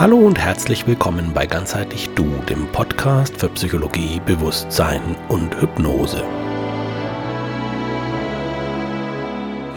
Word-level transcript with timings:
Hallo 0.00 0.16
und 0.16 0.38
herzlich 0.38 0.86
willkommen 0.86 1.34
bei 1.34 1.44
Ganzheitlich 1.44 2.08
Du, 2.14 2.24
dem 2.48 2.66
Podcast 2.68 3.36
für 3.36 3.50
Psychologie, 3.50 4.18
Bewusstsein 4.24 5.14
und 5.28 5.54
Hypnose. 5.60 6.24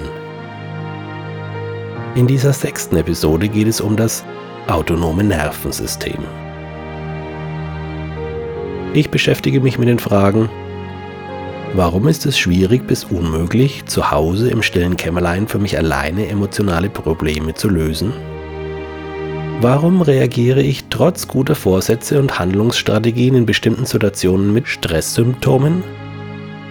In 2.15 2.27
dieser 2.27 2.53
sechsten 2.53 2.95
Episode 2.95 3.49
geht 3.49 3.67
es 3.67 3.81
um 3.81 3.97
das 3.97 4.23
autonome 4.67 5.21
Nervensystem. 5.21 6.19
Ich 8.93 9.09
beschäftige 9.09 9.59
mich 9.59 9.77
mit 9.77 9.89
den 9.89 9.99
Fragen, 9.99 10.47
warum 11.73 12.07
ist 12.07 12.25
es 12.25 12.39
schwierig 12.39 12.87
bis 12.87 13.03
unmöglich, 13.03 13.83
zu 13.87 14.11
Hause 14.11 14.49
im 14.49 14.63
stillen 14.63 14.95
Kämmerlein 14.95 15.49
für 15.49 15.59
mich 15.59 15.77
alleine 15.77 16.29
emotionale 16.29 16.89
Probleme 16.89 17.53
zu 17.53 17.67
lösen? 17.67 18.13
Warum 19.59 20.01
reagiere 20.01 20.61
ich 20.61 20.85
trotz 20.89 21.27
guter 21.27 21.55
Vorsätze 21.55 22.17
und 22.17 22.39
Handlungsstrategien 22.39 23.35
in 23.35 23.45
bestimmten 23.45 23.85
Situationen 23.85 24.53
mit 24.53 24.69
Stresssymptomen? 24.69 25.83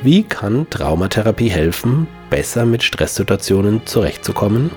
Wie 0.03 0.23
kann 0.23 0.67
Traumatherapie 0.71 1.51
helfen, 1.51 2.07
besser 2.31 2.65
mit 2.65 2.83
Stresssituationen 2.83 3.83
zurechtzukommen? 3.85 4.71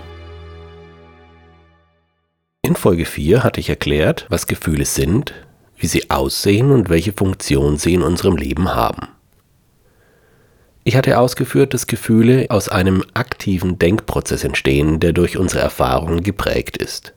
In 2.68 2.76
Folge 2.76 3.06
4 3.06 3.46
hatte 3.46 3.62
ich 3.62 3.70
erklärt, 3.70 4.26
was 4.28 4.46
Gefühle 4.46 4.84
sind, 4.84 5.34
wie 5.78 5.88
sie 5.88 6.10
aussehen 6.10 6.72
und 6.72 6.90
welche 6.90 7.14
Funktion 7.14 7.78
sie 7.78 7.94
in 7.94 8.02
unserem 8.02 8.36
Leben 8.36 8.76
haben. 8.76 9.08
Ich 10.84 10.98
hatte 10.98 11.18
ausgeführt, 11.18 11.74
dass 11.74 11.88
Gefühle 11.88 12.48
aus 12.50 12.68
einem 12.68 13.06
aktiven 13.14 13.80
Denkprozess 13.80 14.44
entstehen, 14.44 15.00
der 15.00 15.14
durch 15.14 15.38
unsere 15.38 15.62
Erfahrungen 15.62 16.24
geprägt 16.24 16.76
ist. 16.76 17.14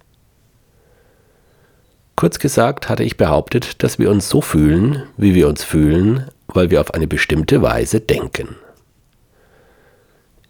Kurz 2.15 2.39
gesagt 2.39 2.89
hatte 2.89 3.03
ich 3.03 3.17
behauptet, 3.17 3.83
dass 3.83 3.99
wir 3.99 4.09
uns 4.09 4.29
so 4.29 4.41
fühlen, 4.43 5.03
wie 5.17 5.35
wir 5.35 5.49
uns 5.49 5.65
fühlen, 5.65 6.29
weil 6.47 6.71
wir 6.71 6.81
auf 6.81 6.95
eine 6.95 7.09
bestimmte 7.09 7.61
Weise 7.61 7.99
denken. 7.99 8.55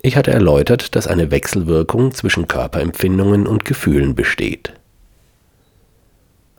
Ich 0.03 0.19
hatte 0.19 0.31
erläutert, 0.31 0.95
dass 0.95 1.07
eine 1.07 1.31
Wechselwirkung 1.31 2.13
zwischen 2.13 2.49
Körperempfindungen 2.49 3.47
und 3.47 3.65
Gefühlen 3.65 4.15
besteht. 4.15 4.75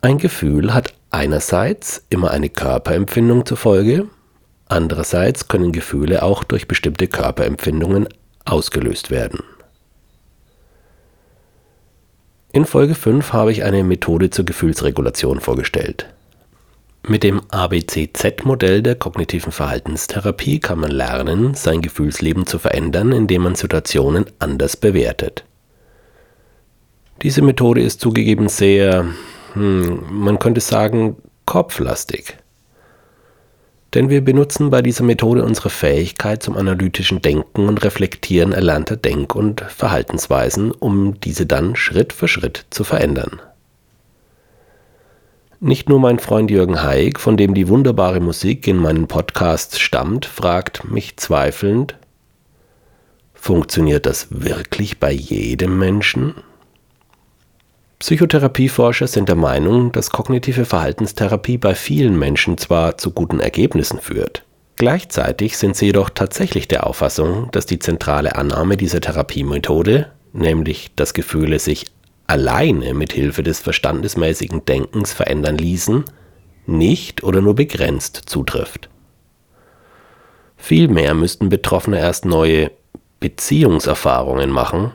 Ein 0.04 0.18
Gefühl 0.18 0.74
hat 0.74 0.92
einerseits 1.10 2.04
immer 2.10 2.32
eine 2.32 2.48
Körperempfindung 2.48 3.46
zur 3.46 3.56
Folge, 3.56 4.08
andererseits 4.66 5.46
können 5.46 5.70
Gefühle 5.70 6.24
auch 6.24 6.42
durch 6.42 6.66
bestimmte 6.66 7.06
Körperempfindungen 7.06 8.08
ausgelöst 8.44 9.12
werden. 9.12 9.44
In 12.50 12.64
Folge 12.64 12.96
5 12.96 13.32
habe 13.32 13.52
ich 13.52 13.62
eine 13.62 13.84
Methode 13.84 14.30
zur 14.30 14.44
Gefühlsregulation 14.44 15.38
vorgestellt. 15.38 16.06
Mit 17.06 17.22
dem 17.22 17.40
ABCZ-Modell 17.50 18.82
der 18.82 18.96
kognitiven 18.96 19.52
Verhaltenstherapie 19.52 20.58
kann 20.58 20.80
man 20.80 20.90
lernen, 20.90 21.54
sein 21.54 21.80
Gefühlsleben 21.80 22.46
zu 22.46 22.58
verändern, 22.58 23.12
indem 23.12 23.42
man 23.42 23.54
Situationen 23.54 24.26
anders 24.40 24.76
bewertet. 24.76 25.44
Diese 27.22 27.40
Methode 27.40 27.82
ist 27.82 28.00
zugegeben 28.00 28.48
sehr 28.48 29.06
hm, 29.52 30.04
man 30.10 30.38
könnte 30.38 30.60
sagen, 30.60 31.16
kopflastig. 31.46 32.36
Denn 33.94 34.08
wir 34.08 34.24
benutzen 34.24 34.70
bei 34.70 34.80
dieser 34.80 35.04
Methode 35.04 35.44
unsere 35.44 35.68
Fähigkeit 35.68 36.42
zum 36.42 36.56
analytischen 36.56 37.20
Denken 37.20 37.68
und 37.68 37.84
Reflektieren 37.84 38.52
erlernter 38.52 38.96
Denk- 38.96 39.34
und 39.34 39.60
Verhaltensweisen, 39.60 40.70
um 40.70 41.20
diese 41.20 41.44
dann 41.44 41.76
Schritt 41.76 42.14
für 42.14 42.28
Schritt 42.28 42.64
zu 42.70 42.84
verändern. 42.84 43.40
Nicht 45.60 45.88
nur 45.88 46.00
mein 46.00 46.18
Freund 46.18 46.50
Jürgen 46.50 46.82
Haig, 46.82 47.20
von 47.20 47.36
dem 47.36 47.54
die 47.54 47.68
wunderbare 47.68 48.20
Musik 48.20 48.66
in 48.66 48.78
meinen 48.78 49.06
Podcasts 49.06 49.78
stammt, 49.78 50.24
fragt 50.26 50.90
mich 50.90 51.18
zweifelnd, 51.18 51.96
funktioniert 53.34 54.06
das 54.06 54.28
wirklich 54.30 54.98
bei 54.98 55.12
jedem 55.12 55.78
Menschen? 55.78 56.34
Psychotherapieforscher 58.02 59.06
sind 59.06 59.28
der 59.28 59.36
Meinung, 59.36 59.92
dass 59.92 60.10
kognitive 60.10 60.64
Verhaltenstherapie 60.64 61.56
bei 61.56 61.76
vielen 61.76 62.18
Menschen 62.18 62.58
zwar 62.58 62.98
zu 62.98 63.12
guten 63.12 63.38
Ergebnissen 63.38 64.00
führt, 64.00 64.44
gleichzeitig 64.74 65.56
sind 65.56 65.76
sie 65.76 65.86
jedoch 65.86 66.10
tatsächlich 66.10 66.66
der 66.66 66.84
Auffassung, 66.84 67.48
dass 67.52 67.64
die 67.64 67.78
zentrale 67.78 68.34
Annahme 68.34 68.76
dieser 68.76 69.00
Therapiemethode, 69.00 70.10
nämlich 70.32 70.90
dass 70.96 71.14
Gefühle 71.14 71.60
sich 71.60 71.92
alleine 72.26 72.92
mit 72.92 73.12
Hilfe 73.12 73.44
des 73.44 73.60
verstandesmäßigen 73.60 74.64
Denkens 74.64 75.12
verändern 75.12 75.56
ließen, 75.56 76.04
nicht 76.66 77.22
oder 77.22 77.40
nur 77.40 77.54
begrenzt 77.54 78.16
zutrifft. 78.26 78.90
Vielmehr 80.56 81.14
müssten 81.14 81.50
Betroffene 81.50 82.00
erst 82.00 82.24
neue 82.24 82.72
Beziehungserfahrungen 83.20 84.50
machen, 84.50 84.90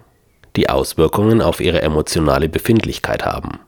die 0.57 0.69
Auswirkungen 0.69 1.41
auf 1.41 1.61
ihre 1.61 1.81
emotionale 1.81 2.49
Befindlichkeit 2.49 3.23
haben. 3.23 3.59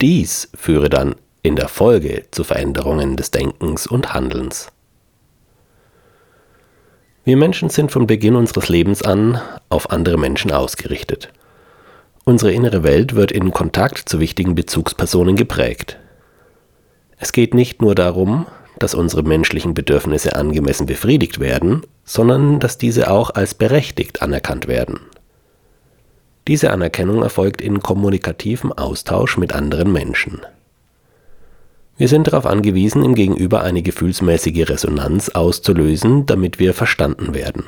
Dies 0.00 0.50
führe 0.54 0.90
dann 0.90 1.14
in 1.42 1.56
der 1.56 1.68
Folge 1.68 2.24
zu 2.30 2.44
Veränderungen 2.44 3.16
des 3.16 3.30
Denkens 3.30 3.86
und 3.86 4.12
Handelns. 4.12 4.68
Wir 7.24 7.36
Menschen 7.36 7.70
sind 7.70 7.92
von 7.92 8.06
Beginn 8.06 8.36
unseres 8.36 8.68
Lebens 8.68 9.02
an 9.02 9.40
auf 9.68 9.90
andere 9.90 10.18
Menschen 10.18 10.50
ausgerichtet. 10.50 11.30
Unsere 12.24 12.52
innere 12.52 12.82
Welt 12.82 13.14
wird 13.14 13.32
in 13.32 13.52
Kontakt 13.52 14.08
zu 14.08 14.20
wichtigen 14.20 14.54
Bezugspersonen 14.54 15.36
geprägt. 15.36 15.98
Es 17.18 17.32
geht 17.32 17.54
nicht 17.54 17.80
nur 17.80 17.94
darum, 17.94 18.46
dass 18.78 18.94
unsere 18.94 19.22
menschlichen 19.22 19.74
Bedürfnisse 19.74 20.36
angemessen 20.36 20.86
befriedigt 20.86 21.40
werden, 21.40 21.82
sondern 22.04 22.60
dass 22.60 22.78
diese 22.78 23.10
auch 23.10 23.30
als 23.30 23.54
berechtigt 23.54 24.22
anerkannt 24.22 24.68
werden. 24.68 25.00
Diese 26.48 26.70
Anerkennung 26.70 27.22
erfolgt 27.22 27.60
in 27.60 27.80
kommunikativem 27.80 28.72
Austausch 28.72 29.36
mit 29.36 29.52
anderen 29.52 29.92
Menschen. 29.92 30.40
Wir 31.98 32.08
sind 32.08 32.26
darauf 32.26 32.46
angewiesen, 32.46 33.04
im 33.04 33.14
Gegenüber 33.14 33.62
eine 33.62 33.82
gefühlsmäßige 33.82 34.70
Resonanz 34.70 35.28
auszulösen, 35.30 36.24
damit 36.24 36.58
wir 36.58 36.72
verstanden 36.72 37.34
werden. 37.34 37.64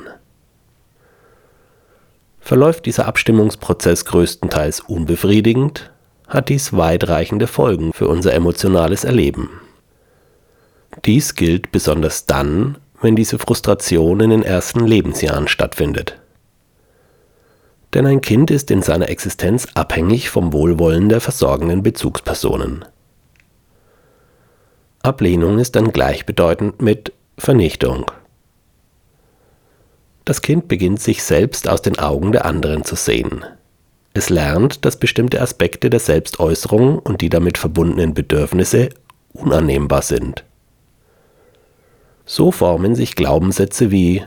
Verläuft 2.39 2.87
dieser 2.87 3.07
Abstimmungsprozess 3.07 4.05
größtenteils 4.05 4.79
unbefriedigend, 4.79 5.91
hat 6.27 6.49
dies 6.49 6.73
weitreichende 6.73 7.45
Folgen 7.45 7.93
für 7.93 8.07
unser 8.07 8.33
emotionales 8.33 9.03
Erleben. 9.03 9.49
Dies 11.05 11.35
gilt 11.35 11.71
besonders 11.71 12.25
dann, 12.25 12.77
wenn 13.01 13.15
diese 13.15 13.37
Frustration 13.37 14.21
in 14.21 14.29
den 14.29 14.43
ersten 14.43 14.87
Lebensjahren 14.87 15.47
stattfindet. 15.47 16.20
Denn 17.93 18.05
ein 18.05 18.21
Kind 18.21 18.51
ist 18.51 18.71
in 18.71 18.81
seiner 18.81 19.09
Existenz 19.09 19.67
abhängig 19.73 20.29
vom 20.29 20.53
Wohlwollen 20.53 21.09
der 21.09 21.19
versorgenden 21.19 21.83
Bezugspersonen. 21.83 22.85
Ablehnung 25.03 25.59
ist 25.59 25.75
dann 25.75 25.91
gleichbedeutend 25.91 26.81
mit 26.81 27.11
Vernichtung. 27.37 28.11
Das 30.25 30.41
Kind 30.41 30.67
beginnt 30.67 31.01
sich 31.01 31.23
selbst 31.23 31.67
aus 31.67 31.81
den 31.81 31.97
Augen 31.97 32.31
der 32.31 32.45
anderen 32.45 32.83
zu 32.83 32.95
sehen. 32.95 33.43
Es 34.13 34.29
lernt, 34.29 34.85
dass 34.85 34.97
bestimmte 34.97 35.41
Aspekte 35.41 35.89
der 35.89 35.99
Selbstäußerung 35.99 36.99
und 36.99 37.21
die 37.21 37.29
damit 37.29 37.57
verbundenen 37.57 38.13
Bedürfnisse 38.13 38.89
unannehmbar 39.33 40.01
sind. 40.01 40.43
So 42.25 42.51
formen 42.51 42.95
sich 42.95 43.15
Glaubenssätze 43.15 43.89
wie 43.91 44.23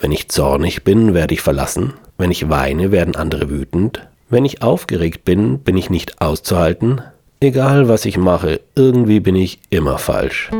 wenn 0.00 0.12
ich 0.12 0.28
zornig 0.28 0.84
bin, 0.84 1.12
werde 1.12 1.34
ich 1.34 1.40
verlassen, 1.40 1.94
wenn 2.18 2.32
ich 2.32 2.48
weine, 2.50 2.90
werden 2.90 3.14
andere 3.14 3.48
wütend, 3.48 4.08
wenn 4.28 4.44
ich 4.44 4.60
aufgeregt 4.60 5.24
bin, 5.24 5.60
bin 5.60 5.76
ich 5.76 5.88
nicht 5.88 6.20
auszuhalten, 6.20 7.00
egal 7.40 7.88
was 7.88 8.04
ich 8.04 8.18
mache, 8.18 8.60
irgendwie 8.74 9.20
bin 9.20 9.36
ich 9.36 9.60
immer 9.70 9.98
falsch. 9.98 10.50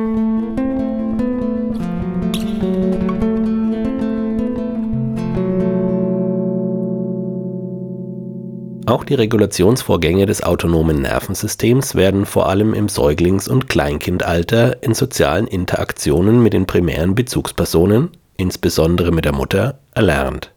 Auch 8.87 9.05
die 9.05 9.15
Regulationsvorgänge 9.15 10.25
des 10.25 10.43
autonomen 10.43 11.03
Nervensystems 11.03 11.95
werden 11.95 12.25
vor 12.25 12.49
allem 12.49 12.73
im 12.73 12.89
Säuglings- 12.89 13.49
und 13.49 13.69
Kleinkindalter 13.69 14.83
in 14.83 14.95
sozialen 14.95 15.47
Interaktionen 15.47 16.43
mit 16.43 16.55
den 16.55 16.67
primären 16.67 17.15
Bezugspersonen, 17.15 18.11
insbesondere 18.39 19.13
mit 19.13 19.27
der 19.27 19.35
Mutter, 19.35 19.79
erlernt. 19.93 20.53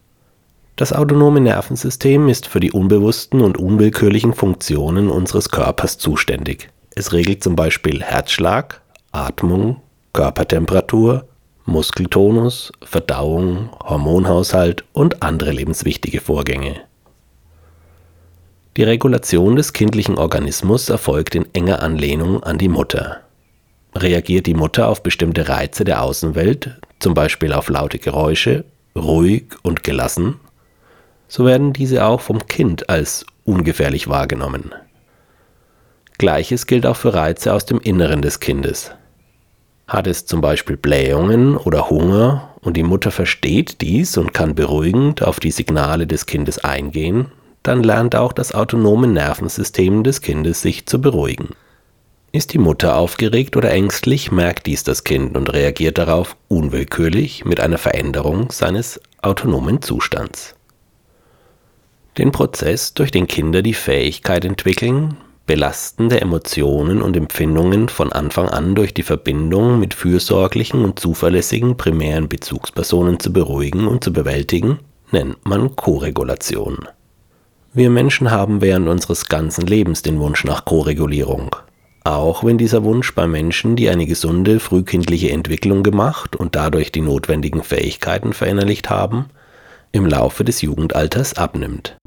Das 0.82 0.94
autonome 0.94 1.42
Nervensystem 1.42 2.28
ist 2.28 2.48
für 2.48 2.60
die 2.60 2.72
unbewussten 2.72 3.42
und 3.42 3.60
unwillkürlichen 3.60 4.34
Funktionen 4.34 5.12
unseres 5.12 5.52
Körpers 5.52 6.00
zuständig. 6.00 6.70
Es 6.96 7.14
regelt 7.14 7.44
zum 7.44 7.56
Beispiel 7.56 8.02
Herzschlag, 8.02 8.82
Atmung, 9.12 9.80
Körpertemperatur, 10.14 11.28
Muskeltonus, 11.66 12.72
Verdauung, 12.82 13.70
Hormonhaushalt 13.80 14.84
und 14.92 15.22
andere 15.22 15.52
lebenswichtige 15.52 16.20
Vorgänge. 16.20 16.82
Die 18.76 18.84
Regulation 18.84 19.58
des 19.58 19.74
kindlichen 19.74 20.18
Organismus 20.18 20.90
erfolgt 20.90 21.36
in 21.36 21.46
enger 21.54 21.84
Anlehnung 21.84 22.42
an 22.42 22.58
die 22.58 22.70
Mutter. 22.70 23.20
Reagiert 23.94 24.48
die 24.48 24.56
Mutter 24.56 24.88
auf 24.88 25.04
bestimmte 25.04 25.48
Reize 25.48 25.84
der 25.84 26.02
Außenwelt, 26.02 26.82
zum 26.98 27.14
Beispiel 27.14 27.54
auf 27.54 27.70
laute 27.70 28.00
Geräusche, 28.00 28.66
ruhig 28.96 29.44
und 29.62 29.84
gelassen, 29.84 30.40
so 31.32 31.46
werden 31.46 31.72
diese 31.72 32.06
auch 32.06 32.20
vom 32.20 32.46
Kind 32.48 32.90
als 32.90 33.26
ungefährlich 33.46 34.10
wahrgenommen. 34.10 34.74
Gleiches 36.18 36.68
gilt 36.68 36.86
auch 36.86 36.98
für 36.98 37.14
Reize 37.14 37.54
aus 37.54 37.66
dem 37.66 37.80
Inneren 37.80 38.22
des 38.22 38.42
Kindes. 38.42 38.92
Hat 39.88 40.08
es 40.08 40.26
zum 40.26 40.42
Beispiel 40.42 40.76
Blähungen 40.76 41.56
oder 41.56 41.90
Hunger 41.90 42.50
und 42.60 42.76
die 42.76 42.84
Mutter 42.84 43.12
versteht 43.12 43.80
dies 43.80 44.18
und 44.18 44.34
kann 44.34 44.56
beruhigend 44.56 45.24
auf 45.24 45.40
die 45.40 45.52
Signale 45.52 46.06
des 46.06 46.26
Kindes 46.26 46.66
eingehen, 46.66 47.28
dann 47.64 47.82
lernt 47.82 48.14
auch 48.14 48.34
das 48.34 48.54
autonome 48.54 49.08
Nervensystem 49.08 50.04
des 50.04 50.20
Kindes 50.20 50.62
sich 50.62 50.86
zu 50.86 51.00
beruhigen. 51.00 51.56
Ist 52.34 52.52
die 52.52 52.60
Mutter 52.60 52.98
aufgeregt 52.98 53.56
oder 53.56 53.72
ängstlich, 53.72 54.34
merkt 54.34 54.66
dies 54.66 54.84
das 54.84 55.06
Kind 55.06 55.38
und 55.38 55.54
reagiert 55.54 55.98
darauf 55.98 56.36
unwillkürlich 56.50 57.46
mit 57.46 57.62
einer 57.62 57.78
Veränderung 57.78 58.52
seines 58.52 59.00
autonomen 59.22 59.82
Zustands. 59.82 60.56
Den 62.18 62.34
Prozess, 62.34 62.94
durch 62.94 63.10
den 63.12 63.28
Kinder 63.28 63.62
die 63.62 63.74
Fähigkeit 63.74 64.44
entwickeln, 64.44 65.16
belastende 65.46 66.20
Emotionen 66.20 67.02
und 67.02 67.16
Empfindungen 67.16 67.88
von 67.88 68.12
Anfang 68.12 68.50
an 68.50 68.76
durch 68.76 68.94
die 68.94 69.04
Verbindung 69.04 69.80
mit 69.80 69.94
fürsorglichen 69.94 70.84
und 70.84 71.00
zuverlässigen 71.00 71.78
primären 71.78 72.28
Bezugspersonen 72.28 73.20
zu 73.20 73.32
beruhigen 73.32 73.88
und 73.88 74.04
zu 74.04 74.12
bewältigen, 74.12 74.80
nennt 75.12 75.46
man 75.46 75.76
Koregulation. 75.76 76.80
Wir 77.74 77.90
Menschen 77.90 78.30
haben 78.30 78.60
während 78.60 78.90
unseres 78.90 79.28
ganzen 79.28 79.66
Lebens 79.66 80.02
den 80.02 80.20
Wunsch 80.20 80.44
nach 80.44 80.66
Koregulierung. 80.66 81.56
Auch 82.04 82.44
wenn 82.44 82.58
dieser 82.58 82.84
Wunsch 82.84 83.16
bei 83.16 83.28
Menschen, 83.28 83.78
die 83.78 83.90
eine 83.90 84.06
gesunde 84.06 84.60
frühkindliche 84.60 85.32
Entwicklung 85.32 85.82
gemacht 85.82 86.36
und 86.36 86.56
dadurch 86.56 86.92
die 86.92 87.02
notwendigen 87.02 87.64
Fähigkeiten 87.64 88.34
verinnerlicht 88.34 88.90
haben, 88.90 89.28
im 89.92 90.06
Laufe 90.06 90.44
des 90.44 90.62
Jugendalters 90.62 91.36
abnimmt. 91.36 91.98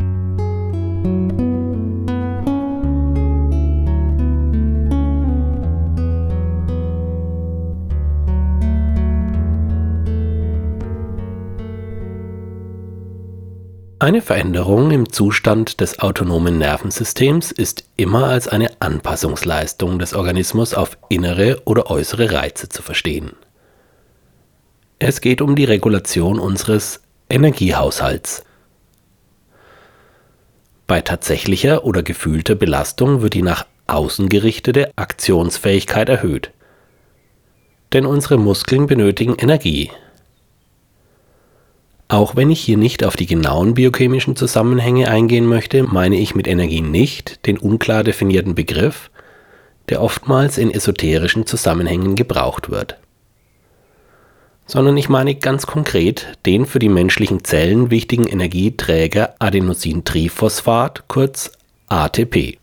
Eine 14.05 14.21
Veränderung 14.21 14.91
im 14.91 15.11
Zustand 15.11 15.81
des 15.81 15.99
autonomen 16.01 16.59
Nervensystems 16.59 17.51
ist 17.53 17.85
immer 17.97 18.27
als 18.27 18.49
eine 18.49 18.71
Anpassungsleistung 18.81 19.99
des 19.99 20.13
Organismus 20.13 20.75
auf 20.75 20.99
innere 21.09 21.63
oder 21.65 21.91
äußere 21.91 22.31
Reize 22.33 22.69
zu 22.69 22.83
verstehen. 22.83 23.33
Es 24.99 25.23
geht 25.23 25.41
um 25.41 25.57
die 25.57 25.65
Regulation 25.65 26.39
unseres 26.39 27.04
Energiehaushalts. 27.35 28.45
Bei 30.87 31.01
tatsächlicher 31.01 31.85
oder 31.85 32.03
gefühlter 32.03 32.55
Belastung 32.55 33.23
wird 33.23 33.35
die 33.35 33.43
nach 33.43 33.67
außen 33.87 34.29
gerichtete 34.29 34.91
Aktionsfähigkeit 34.97 36.09
erhöht. 36.09 36.53
Denn 37.93 38.07
unsere 38.07 38.39
Muskeln 38.39 38.87
benötigen 38.87 39.35
Energie, 39.37 39.91
auch 42.09 42.37
wenn 42.37 42.51
ich 42.51 42.61
hier 42.61 42.77
nicht 42.77 43.03
auf 43.03 43.17
die 43.17 43.27
genauen 43.27 43.75
biochemischen 43.75 44.37
Zusammenhänge 44.37 45.09
eingehen 45.09 45.47
möchte, 45.47 45.83
meine 45.83 46.17
ich 46.17 46.35
mit 46.35 46.47
Energie 46.47 46.83
nicht 46.83 47.47
den 47.47 47.59
unklar 47.59 48.05
definierten 48.05 48.55
Begriff, 48.55 49.11
der 49.89 50.03
oftmals 50.03 50.59
in 50.59 50.71
esoterischen 50.71 51.47
Zusammenhängen 51.47 52.15
gebraucht 52.15 52.71
wird, 52.71 52.99
sondern 54.67 54.97
ich 54.97 55.09
meine 55.09 55.35
ganz 55.35 55.67
konkret 55.67 56.39
den 56.47 56.67
für 56.67 56.79
die 56.79 56.89
menschlichen 56.89 57.45
Zellen 57.45 57.91
wichtigen 57.91 58.27
Energieträger 58.27 59.35
Adenosintriphosphat, 59.39 61.09
kurz 61.09 61.53
ATP. 61.89 62.59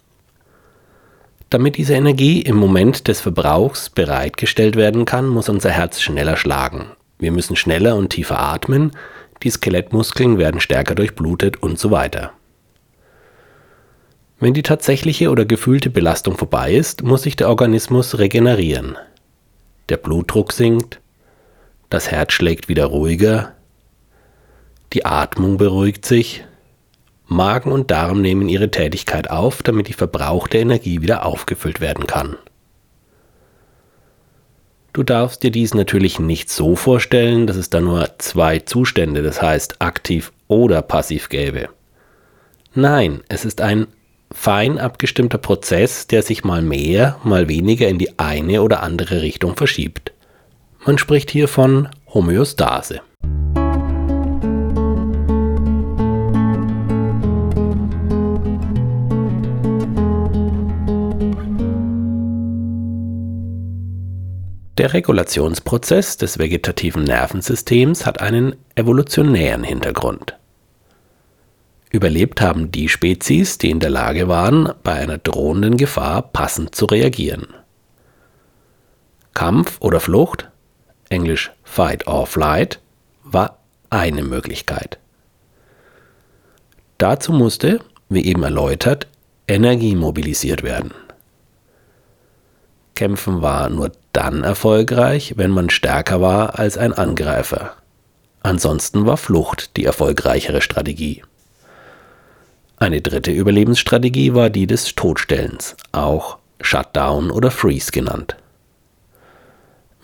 Damit 1.50 1.78
diese 1.78 1.96
Energie 1.96 2.42
im 2.42 2.56
Moment 2.56 3.10
des 3.10 3.20
Verbrauchs 3.20 3.90
bereitgestellt 3.90 4.78
werden 4.78 5.04
kann, 5.04 5.28
muss 5.28 5.50
unser 5.50 5.70
Herz 5.70 6.00
schneller 6.00 6.38
schlagen. 6.38 6.92
Wir 7.20 7.34
müssen 7.34 7.58
schneller 7.58 7.98
und 7.98 8.10
tiefer 8.10 8.40
atmen, 8.40 8.92
die 9.44 9.50
Skelettmuskeln 9.50 10.38
werden 10.38 10.62
stärker 10.62 10.96
durchblutet 10.96 11.62
und 11.62 11.78
so 11.78 11.92
weiter. 11.92 12.32
Wenn 14.40 14.54
die 14.54 14.64
tatsächliche 14.64 15.30
oder 15.30 15.46
gefühlte 15.46 15.90
Belastung 15.90 16.38
vorbei 16.38 16.74
ist, 16.74 17.04
muss 17.04 17.24
sich 17.24 17.36
der 17.36 17.50
Organismus 17.50 18.18
regenerieren. 18.18 18.98
Der 19.90 19.98
Blutdruck 19.98 20.54
sinkt, 20.54 21.01
das 21.92 22.10
Herz 22.10 22.34
schlägt 22.34 22.70
wieder 22.70 22.86
ruhiger, 22.86 23.54
die 24.94 25.06
Atmung 25.06 25.58
beruhigt 25.58 26.06
sich, 26.06 26.44
Magen 27.28 27.72
und 27.72 27.92
Darm 27.92 28.22
nehmen 28.22 28.50
ihre 28.50 28.72
Tätigkeit 28.72 29.30
auf, 29.30 29.64
damit 29.64 29.88
die 29.88 29.94
verbrauchte 29.94 30.58
Energie 30.58 31.02
wieder 31.02 31.26
aufgefüllt 31.26 31.80
werden 31.80 32.08
kann. 32.08 32.36
Du 34.92 35.04
darfst 35.04 35.44
dir 35.44 35.52
dies 35.52 35.74
natürlich 35.74 36.20
nicht 36.20 36.50
so 36.50 36.76
vorstellen, 36.76 37.48
dass 37.48 37.56
es 37.56 37.70
da 37.70 37.80
nur 37.80 38.10
zwei 38.18 38.60
Zustände, 38.60 39.22
das 39.22 39.42
heißt 39.42 39.82
aktiv 39.82 40.34
oder 40.50 40.82
passiv 40.82 41.30
gäbe. 41.30 41.70
Nein, 42.74 43.22
es 43.30 43.46
ist 43.46 43.62
ein 43.62 43.88
fein 44.34 44.78
abgestimmter 44.78 45.38
Prozess, 45.38 46.08
der 46.08 46.24
sich 46.24 46.44
mal 46.44 46.62
mehr, 46.62 47.18
mal 47.24 47.48
weniger 47.48 47.88
in 47.88 47.98
die 47.98 48.20
eine 48.20 48.62
oder 48.62 48.84
andere 48.84 49.22
Richtung 49.22 49.56
verschiebt. 49.56 50.12
Man 50.84 50.98
spricht 50.98 51.30
hier 51.30 51.48
von 51.48 51.90
Homöostase. 52.12 53.02
Der 64.80 64.94
Regulationsprozess 64.94 66.18
des 66.18 66.40
vegetativen 66.40 67.04
Nervensystems 67.04 68.08
hat 68.08 68.20
einen 68.20 68.56
evolutionären 68.74 69.64
Hintergrund. 69.64 70.36
Überlebt 71.92 72.42
haben 72.42 72.72
die 72.72 72.90
Spezies, 72.90 73.60
die 73.60 73.70
in 73.70 73.80
der 73.80 73.92
Lage 73.92 74.28
waren, 74.28 74.74
bei 74.82 74.94
einer 74.94 75.20
drohenden 75.20 75.78
Gefahr 75.78 76.24
passend 76.24 76.74
zu 76.74 76.86
reagieren. 76.86 77.50
Kampf 79.36 79.78
oder 79.82 80.00
Flucht, 80.00 80.50
englisch 81.12 81.52
Fight 81.64 82.08
or 82.08 82.26
Flight, 82.26 82.80
war 83.24 83.60
eine 83.90 84.24
Möglichkeit. 84.24 84.98
Dazu 86.98 87.32
musste, 87.32 87.80
wie 88.10 88.26
eben 88.26 88.44
erläutert, 88.44 89.08
Energie 89.48 89.96
mobilisiert 89.96 90.64
werden. 90.64 90.94
Kämpfen 92.96 93.42
war 93.42 93.70
nur 93.70 93.92
dann 94.14 94.44
erfolgreich, 94.44 95.34
wenn 95.36 95.52
man 95.52 95.70
stärker 95.70 96.22
war 96.22 96.60
als 96.60 96.78
ein 96.78 96.94
Angreifer. 96.94 97.74
Ansonsten 98.44 99.06
war 99.06 99.18
Flucht 99.18 99.76
die 99.78 99.86
erfolgreichere 99.86 100.62
Strategie. 100.62 101.24
Eine 102.78 103.02
dritte 103.02 103.32
Überlebensstrategie 103.32 104.34
war 104.34 104.50
die 104.50 104.68
des 104.68 104.96
Todstellens, 104.96 105.76
auch 105.92 106.38
Shutdown 106.62 107.32
oder 107.32 107.52
Freeze 107.52 107.92
genannt. 107.92 108.36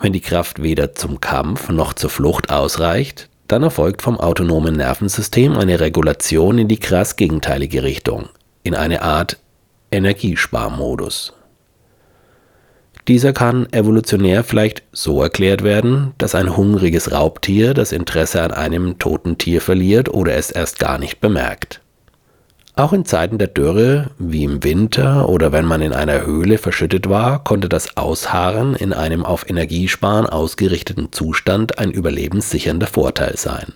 Wenn 0.00 0.12
die 0.12 0.20
Kraft 0.20 0.62
weder 0.62 0.94
zum 0.94 1.20
Kampf 1.20 1.68
noch 1.70 1.92
zur 1.92 2.10
Flucht 2.10 2.50
ausreicht, 2.50 3.28
dann 3.48 3.62
erfolgt 3.62 4.02
vom 4.02 4.20
autonomen 4.20 4.76
Nervensystem 4.76 5.56
eine 5.56 5.80
Regulation 5.80 6.58
in 6.58 6.68
die 6.68 6.78
krass 6.78 7.16
gegenteilige 7.16 7.82
Richtung, 7.82 8.28
in 8.62 8.74
eine 8.74 9.02
Art 9.02 9.38
Energiesparmodus. 9.90 11.32
Dieser 13.08 13.32
kann 13.32 13.72
evolutionär 13.72 14.44
vielleicht 14.44 14.82
so 14.92 15.22
erklärt 15.22 15.64
werden, 15.64 16.12
dass 16.18 16.34
ein 16.34 16.56
hungriges 16.56 17.10
Raubtier 17.10 17.72
das 17.72 17.90
Interesse 17.90 18.42
an 18.42 18.52
einem 18.52 18.98
toten 18.98 19.38
Tier 19.38 19.62
verliert 19.62 20.10
oder 20.10 20.34
es 20.34 20.50
erst 20.50 20.78
gar 20.78 20.98
nicht 20.98 21.20
bemerkt. 21.20 21.80
Auch 22.78 22.92
in 22.92 23.04
Zeiten 23.04 23.38
der 23.38 23.48
Dürre, 23.48 24.12
wie 24.20 24.44
im 24.44 24.62
Winter 24.62 25.28
oder 25.28 25.50
wenn 25.50 25.64
man 25.64 25.82
in 25.82 25.92
einer 25.92 26.24
Höhle 26.24 26.58
verschüttet 26.58 27.08
war, 27.08 27.42
konnte 27.42 27.68
das 27.68 27.96
Ausharren 27.96 28.76
in 28.76 28.92
einem 28.92 29.24
auf 29.24 29.50
Energiesparen 29.50 30.26
ausgerichteten 30.26 31.10
Zustand 31.10 31.80
ein 31.80 31.90
überlebenssichernder 31.90 32.86
Vorteil 32.86 33.36
sein. 33.36 33.72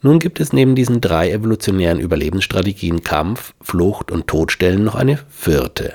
Nun 0.00 0.20
gibt 0.20 0.38
es 0.38 0.52
neben 0.52 0.76
diesen 0.76 1.00
drei 1.00 1.32
evolutionären 1.32 1.98
Überlebensstrategien 1.98 3.02
Kampf, 3.02 3.52
Flucht 3.60 4.12
und 4.12 4.28
Todstellen 4.28 4.84
noch 4.84 4.94
eine 4.94 5.18
vierte 5.28 5.94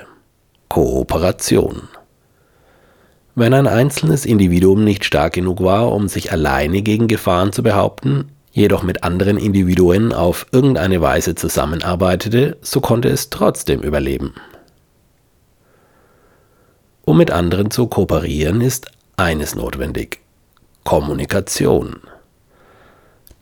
Kooperation. 0.68 1.88
Wenn 3.34 3.54
ein 3.54 3.66
einzelnes 3.66 4.26
Individuum 4.26 4.84
nicht 4.84 5.06
stark 5.06 5.32
genug 5.32 5.62
war, 5.62 5.90
um 5.90 6.08
sich 6.08 6.32
alleine 6.32 6.82
gegen 6.82 7.08
Gefahren 7.08 7.52
zu 7.52 7.62
behaupten, 7.62 8.35
jedoch 8.56 8.82
mit 8.82 9.04
anderen 9.04 9.36
Individuen 9.36 10.14
auf 10.14 10.46
irgendeine 10.50 11.02
Weise 11.02 11.34
zusammenarbeitete, 11.34 12.56
so 12.62 12.80
konnte 12.80 13.10
es 13.10 13.28
trotzdem 13.28 13.82
überleben. 13.82 14.32
Um 17.04 17.18
mit 17.18 17.30
anderen 17.30 17.70
zu 17.70 17.86
kooperieren, 17.86 18.62
ist 18.62 18.90
eines 19.18 19.54
notwendig 19.54 20.20
Kommunikation. 20.84 22.00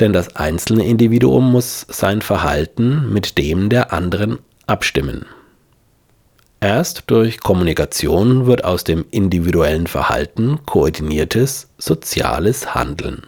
Denn 0.00 0.12
das 0.12 0.35
einzelne 0.35 0.85
Individuum 0.85 1.52
muss 1.52 1.87
sein 1.88 2.21
Verhalten 2.21 3.12
mit 3.12 3.38
dem 3.38 3.68
der 3.68 3.92
anderen 3.92 4.40
abstimmen. 4.66 5.26
Erst 6.59 7.04
durch 7.06 7.38
Kommunikation 7.38 8.47
wird 8.47 8.64
aus 8.64 8.83
dem 8.83 9.04
individuellen 9.12 9.87
Verhalten 9.87 10.59
koordiniertes 10.66 11.68
soziales 11.78 12.75
Handeln. 12.75 13.23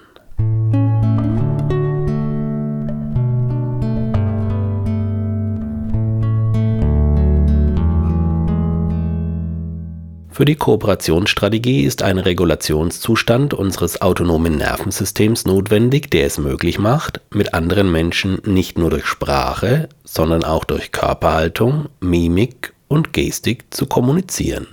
Für 10.37 10.45
die 10.45 10.57
Kooperationsstrategie 10.57 11.85
ist 11.85 12.02
ein 12.02 12.19
Regulationszustand 12.19 13.55
unseres 13.55 14.02
autonomen 14.02 14.59
Nervensystems 14.59 15.47
notwendig, 15.47 16.11
der 16.11 16.26
es 16.26 16.37
möglich 16.37 16.78
macht, 16.78 17.23
mit 17.31 17.55
anderen 17.55 17.90
Menschen 17.90 18.43
nicht 18.45 18.76
nur 18.76 18.90
durch 18.90 19.07
Sprache, 19.07 19.88
sondern 20.05 20.45
auch 20.45 20.64
durch 20.64 20.93
Körperhaltung, 20.93 21.87
Mimik 22.00 22.75
und 22.87 23.14
Gestik 23.14 23.64
zu 23.71 23.87
kommunizieren. 23.87 24.66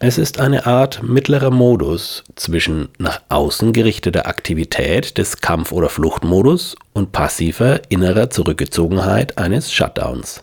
Es 0.00 0.18
ist 0.18 0.40
eine 0.40 0.66
Art 0.66 1.00
mittlerer 1.04 1.52
Modus 1.52 2.24
zwischen 2.34 2.88
nach 2.98 3.20
außen 3.28 3.72
gerichteter 3.72 4.26
Aktivität 4.26 5.16
des 5.16 5.40
Kampf- 5.40 5.70
oder 5.70 5.90
Fluchtmodus 5.90 6.74
und 6.92 7.12
passiver 7.12 7.82
innerer 7.88 8.30
Zurückgezogenheit 8.30 9.38
eines 9.38 9.72
Shutdowns. 9.72 10.42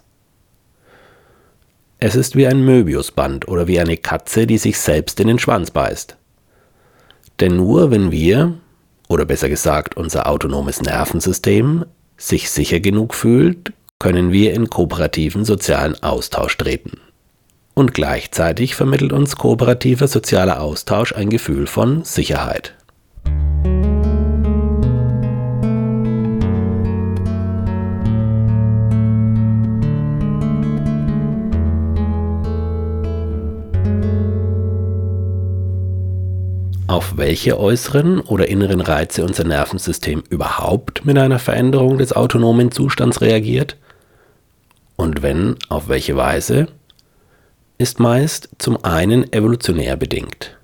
Es 1.98 2.16
ist 2.16 2.36
wie 2.36 2.46
ein 2.46 2.64
Möbiusband 2.64 3.48
oder 3.48 3.68
wie 3.68 3.80
eine 3.80 3.96
Katze, 3.96 4.46
die 4.46 4.58
sich 4.58 4.78
selbst 4.78 5.20
in 5.20 5.28
den 5.28 5.40
Schwanz 5.40 5.72
beißt. 5.72 6.18
Denn 7.40 7.56
nur 7.56 7.90
wenn 7.90 8.12
wir, 8.12 8.56
oder 9.08 9.25
besser 9.25 9.48
gesagt 9.48 9.96
unser 9.96 10.28
autonomes 10.28 10.82
Nervensystem, 10.82 11.86
sich 12.18 12.50
sicher 12.50 12.80
genug 12.80 13.14
fühlt, 13.14 13.72
können 14.00 14.32
wir 14.32 14.54
in 14.54 14.70
kooperativen 14.70 15.46
sozialen 15.46 16.02
Austausch 16.04 16.58
treten. 16.58 17.00
Und 17.74 17.94
gleichzeitig 17.94 18.75
vermittelt 18.75 19.14
uns 19.14 19.38
kooperativer 19.38 20.08
sozialer 20.08 20.62
Austausch 20.62 21.14
ein 21.14 21.30
Gefühl 21.30 21.66
von 21.66 22.04
Sicherheit. 22.04 22.75
Auf 36.96 37.18
welche 37.18 37.60
äußeren 37.60 38.22
oder 38.22 38.48
inneren 38.48 38.80
Reize 38.80 39.25
unser 39.25 39.44
Nervensystem 39.44 40.24
überhaupt 40.30 41.04
mit 41.04 41.18
einer 41.18 41.40
Veränderung 41.40 41.98
des 41.98 42.14
autonomen 42.14 42.72
Zustands 42.72 43.20
reagiert 43.20 43.75
und 44.96 45.22
wenn, 45.22 45.58
auf 45.68 45.90
welche 45.90 46.16
Weise, 46.16 46.68
ist 47.78 48.00
meist 48.00 48.48
zum 48.60 48.82
einen 48.86 49.34
evolutionär 49.34 49.98
bedingt. 49.98 50.58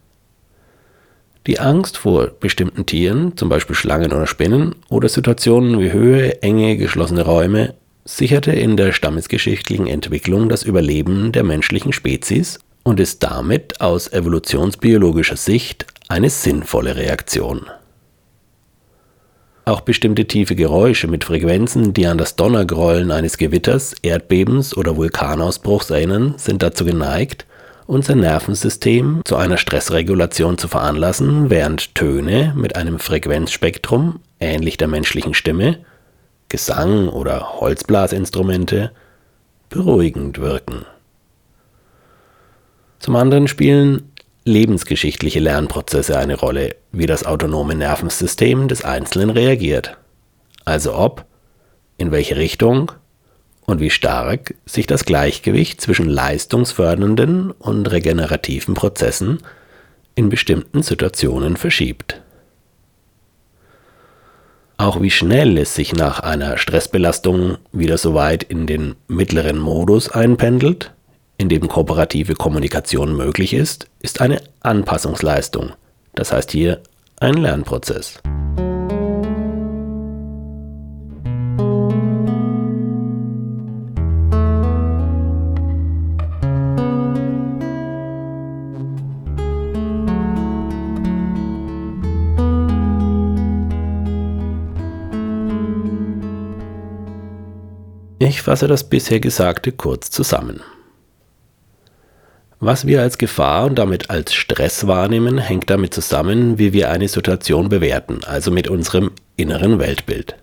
Die 1.47 1.59
Angst 1.59 1.97
vor 1.97 2.27
bestimmten 2.27 2.85
Tieren, 2.85 3.35
zum 3.35 3.49
Beispiel 3.49 3.75
Schlangen 3.75 4.13
oder 4.13 4.25
Spinnen, 4.25 4.75
oder 4.87 5.09
Situationen 5.09 5.81
wie 5.81 5.91
Höhe, 5.91 6.41
enge, 6.41 6.77
geschlossene 6.77 7.25
Räume, 7.25 7.73
sicherte 8.05 8.53
in 8.53 8.77
der 8.77 8.93
stammesgeschichtlichen 8.93 9.85
Entwicklung 9.85 10.47
das 10.47 10.63
Überleben 10.63 11.33
der 11.33 11.43
menschlichen 11.43 11.91
Spezies 11.91 12.57
und 12.83 13.01
ist 13.01 13.21
damit 13.21 13.81
aus 13.81 14.13
evolutionsbiologischer 14.13 15.35
Sicht 15.35 15.90
eine 16.11 16.29
sinnvolle 16.29 16.97
Reaktion. 16.97 17.67
Auch 19.63 19.79
bestimmte 19.79 20.25
tiefe 20.25 20.55
Geräusche 20.57 21.07
mit 21.07 21.23
Frequenzen, 21.23 21.93
die 21.93 22.05
an 22.05 22.17
das 22.17 22.35
Donnergrollen 22.35 23.11
eines 23.11 23.37
Gewitters, 23.37 23.95
Erdbebens 24.01 24.75
oder 24.75 24.97
Vulkanausbruchs 24.97 25.89
erinnern, 25.89 26.33
sind 26.35 26.63
dazu 26.63 26.83
geneigt, 26.83 27.45
unser 27.87 28.15
Nervensystem 28.15 29.21
zu 29.23 29.37
einer 29.37 29.55
Stressregulation 29.55 30.57
zu 30.57 30.67
veranlassen, 30.67 31.49
während 31.49 31.95
Töne 31.95 32.53
mit 32.57 32.75
einem 32.75 32.99
Frequenzspektrum, 32.99 34.19
ähnlich 34.41 34.75
der 34.75 34.89
menschlichen 34.89 35.33
Stimme, 35.33 35.77
Gesang 36.49 37.07
oder 37.07 37.61
Holzblasinstrumente, 37.61 38.91
beruhigend 39.69 40.39
wirken. 40.39 40.85
Zum 42.99 43.15
anderen 43.15 43.47
spielen 43.47 44.10
lebensgeschichtliche 44.43 45.39
Lernprozesse 45.39 46.17
eine 46.17 46.35
Rolle, 46.35 46.75
wie 46.91 47.05
das 47.05 47.25
autonome 47.25 47.75
Nervensystem 47.75 48.67
des 48.67 48.83
Einzelnen 48.83 49.29
reagiert. 49.29 49.97
Also 50.65 50.95
ob, 50.95 51.25
in 51.97 52.11
welche 52.11 52.35
Richtung 52.35 52.91
und 53.65 53.79
wie 53.79 53.89
stark 53.89 54.55
sich 54.65 54.87
das 54.87 55.05
Gleichgewicht 55.05 55.79
zwischen 55.79 56.09
leistungsfördernden 56.09 57.51
und 57.51 57.91
regenerativen 57.91 58.73
Prozessen 58.73 59.39
in 60.15 60.29
bestimmten 60.29 60.83
Situationen 60.83 61.57
verschiebt. 61.57 62.21
Auch 64.77 64.99
wie 64.99 65.11
schnell 65.11 65.59
es 65.59 65.75
sich 65.75 65.93
nach 65.93 66.21
einer 66.21 66.57
Stressbelastung 66.57 67.59
wieder 67.71 67.99
so 67.99 68.15
weit 68.15 68.41
in 68.41 68.65
den 68.65 68.95
mittleren 69.07 69.59
Modus 69.59 70.09
einpendelt, 70.09 70.91
in 71.41 71.49
dem 71.49 71.67
kooperative 71.67 72.35
Kommunikation 72.35 73.17
möglich 73.17 73.55
ist, 73.55 73.87
ist 73.99 74.21
eine 74.21 74.43
Anpassungsleistung. 74.59 75.71
Das 76.13 76.31
heißt 76.31 76.51
hier 76.51 76.81
ein 77.19 77.33
Lernprozess. 77.33 78.21
Ich 98.19 98.43
fasse 98.43 98.67
das 98.67 98.87
bisher 98.87 99.19
Gesagte 99.19 99.71
kurz 99.71 100.11
zusammen. 100.11 100.61
Was 102.63 102.85
wir 102.85 103.01
als 103.01 103.17
Gefahr 103.17 103.65
und 103.65 103.79
damit 103.79 104.11
als 104.11 104.35
Stress 104.35 104.85
wahrnehmen, 104.85 105.39
hängt 105.39 105.71
damit 105.71 105.95
zusammen, 105.95 106.59
wie 106.59 106.73
wir 106.73 106.91
eine 106.91 107.07
Situation 107.07 107.69
bewerten, 107.69 108.19
also 108.23 108.51
mit 108.51 108.67
unserem 108.67 109.09
inneren 109.35 109.79
Weltbild. 109.79 110.35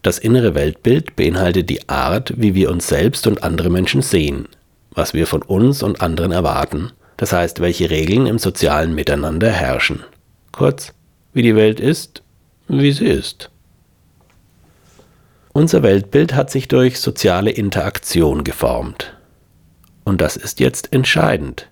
Das 0.00 0.18
innere 0.18 0.54
Weltbild 0.54 1.14
beinhaltet 1.14 1.68
die 1.68 1.90
Art, 1.90 2.32
wie 2.38 2.54
wir 2.54 2.70
uns 2.70 2.88
selbst 2.88 3.26
und 3.26 3.42
andere 3.42 3.68
Menschen 3.68 4.00
sehen, 4.00 4.48
was 4.90 5.12
wir 5.12 5.26
von 5.26 5.42
uns 5.42 5.82
und 5.82 6.00
anderen 6.00 6.32
erwarten, 6.32 6.90
das 7.18 7.34
heißt, 7.34 7.60
welche 7.60 7.90
Regeln 7.90 8.24
im 8.24 8.38
sozialen 8.38 8.94
Miteinander 8.94 9.50
herrschen. 9.50 10.02
Kurz, 10.52 10.94
wie 11.34 11.42
die 11.42 11.54
Welt 11.54 11.80
ist, 11.80 12.22
wie 12.68 12.92
sie 12.92 13.08
ist. 13.08 13.50
Unser 15.52 15.82
Weltbild 15.82 16.32
hat 16.34 16.50
sich 16.50 16.66
durch 16.66 16.98
soziale 16.98 17.50
Interaktion 17.50 18.42
geformt. 18.42 19.12
Und 20.04 20.20
das 20.20 20.36
ist 20.36 20.60
jetzt 20.60 20.92
entscheidend. 20.92 21.68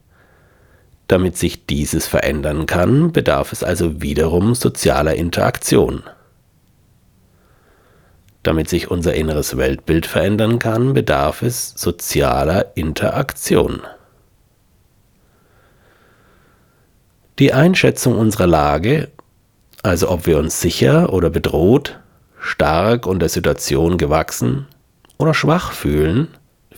Damit 1.08 1.36
sich 1.36 1.66
dieses 1.66 2.06
verändern 2.06 2.66
kann, 2.66 3.12
bedarf 3.12 3.52
es 3.52 3.64
also 3.64 4.00
wiederum 4.00 4.54
sozialer 4.54 5.14
Interaktion. 5.14 6.04
Damit 8.42 8.68
sich 8.68 8.90
unser 8.90 9.14
inneres 9.14 9.56
Weltbild 9.56 10.06
verändern 10.06 10.58
kann, 10.58 10.94
bedarf 10.94 11.42
es 11.42 11.74
sozialer 11.76 12.76
Interaktion. 12.76 13.82
Die 17.38 17.52
Einschätzung 17.52 18.16
unserer 18.16 18.46
Lage, 18.46 19.08
also 19.82 20.10
ob 20.10 20.26
wir 20.26 20.38
uns 20.38 20.60
sicher 20.60 21.12
oder 21.12 21.28
bedroht, 21.28 21.98
stark 22.38 23.06
und 23.06 23.18
der 23.20 23.28
Situation 23.28 23.98
gewachsen 23.98 24.66
oder 25.18 25.34
schwach 25.34 25.72
fühlen, 25.72 26.28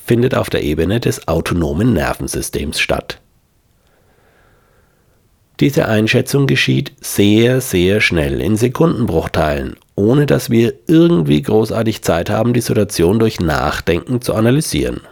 findet 0.04 0.34
auf 0.34 0.50
der 0.50 0.62
Ebene 0.62 1.00
des 1.00 1.28
autonomen 1.28 1.92
Nervensystems 1.92 2.80
statt. 2.80 3.18
Diese 5.60 5.86
Einschätzung 5.86 6.46
geschieht 6.46 6.92
sehr, 7.00 7.60
sehr 7.60 8.00
schnell, 8.00 8.40
in 8.40 8.56
Sekundenbruchteilen, 8.56 9.76
ohne 9.94 10.26
dass 10.26 10.50
wir 10.50 10.74
irgendwie 10.88 11.40
großartig 11.40 12.02
Zeit 12.02 12.30
haben, 12.30 12.52
die 12.52 12.60
Situation 12.60 13.18
durch 13.18 13.38
Nachdenken 13.38 14.20
zu 14.20 14.34
analysieren. 14.34 15.02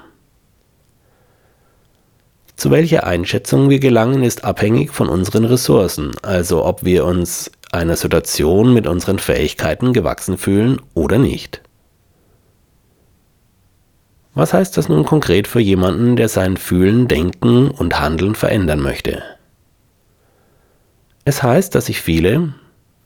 Zu 2.56 2.70
welcher 2.70 3.06
Einschätzung 3.06 3.70
wir 3.70 3.78
gelangen, 3.78 4.22
ist 4.22 4.44
abhängig 4.44 4.92
von 4.92 5.08
unseren 5.08 5.44
Ressourcen, 5.44 6.12
also 6.22 6.64
ob 6.64 6.84
wir 6.84 7.04
uns 7.04 7.50
einer 7.72 7.96
Situation 7.96 8.74
mit 8.74 8.86
unseren 8.86 9.18
Fähigkeiten 9.18 9.92
gewachsen 9.92 10.36
fühlen 10.36 10.80
oder 10.94 11.18
nicht. 11.18 11.62
Was 14.34 14.54
heißt 14.54 14.76
das 14.76 14.88
nun 14.88 15.04
konkret 15.04 15.48
für 15.48 15.60
jemanden, 15.60 16.16
der 16.16 16.28
sein 16.28 16.56
Fühlen, 16.56 17.08
Denken 17.08 17.70
und 17.70 17.98
Handeln 17.98 18.34
verändern 18.34 18.80
möchte? 18.80 19.22
Es 21.24 21.42
heißt, 21.42 21.74
dass 21.74 21.86
sich 21.86 22.00
viele, 22.00 22.54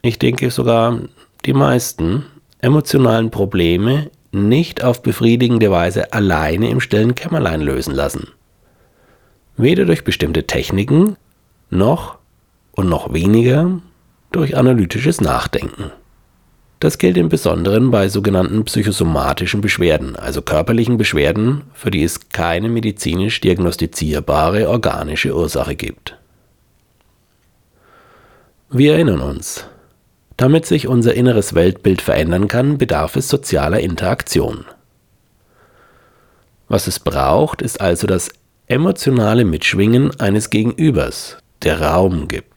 ich 0.03 0.19
denke 0.19 0.51
sogar 0.51 0.99
die 1.45 1.55
meisten, 1.55 2.25
emotionalen 2.61 3.31
Probleme 3.31 4.11
nicht 4.33 4.83
auf 4.83 5.03
befriedigende 5.03 5.71
Weise 5.71 6.13
alleine 6.13 6.69
im 6.71 6.81
stillen 6.81 7.15
Kämmerlein 7.15 7.61
lösen 7.61 7.95
lassen. 7.95 8.29
Weder 9.57 9.85
durch 9.85 10.05
bestimmte 10.05 10.47
Techniken, 10.47 11.17
noch 11.71 12.19
und 12.73 12.89
noch 12.89 13.13
weniger 13.13 13.81
durch 14.33 14.57
analytisches 14.57 15.21
Nachdenken. 15.21 15.93
Das 16.81 16.99
gilt 16.99 17.17
im 17.17 17.29
Besonderen 17.29 17.91
bei 17.91 18.09
sogenannten 18.09 18.65
psychosomatischen 18.65 19.61
Beschwerden, 19.61 20.17
also 20.17 20.43
körperlichen 20.43 20.99
Beschwerden, 20.99 21.63
für 21.73 21.91
die 21.91 22.03
es 22.03 22.29
keine 22.29 22.69
medizinisch 22.69 23.41
diagnostizierbare 23.41 24.69
organische 24.69 25.35
Ursache 25.35 25.77
gibt. 25.77 26.19
Wir 28.71 28.95
erinnern 28.95 29.21
uns, 29.21 29.67
damit 30.37 30.67
sich 30.67 30.89
unser 30.89 31.15
inneres 31.15 31.55
Weltbild 31.55 32.03
verändern 32.03 32.49
kann, 32.49 32.77
bedarf 32.77 33.17
es 33.17 33.29
sozialer 33.29 33.81
Interaktion. 33.81 34.65
Was 36.69 36.87
es 36.87 36.99
braucht, 36.99 37.63
ist 37.63 37.81
also 37.81 38.07
das 38.07 38.31
emotionale 38.67 39.45
Mitschwingen 39.45 40.19
eines 40.19 40.51
Gegenübers, 40.51 41.39
der 41.63 41.81
Raum 41.81 42.29
gibt 42.29 42.55